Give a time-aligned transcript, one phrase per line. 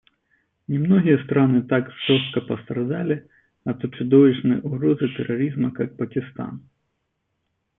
[0.67, 3.29] Немногие страны так жестоко пострадали
[3.65, 6.63] от чудовищной угрозы терроризма, как Пакистан.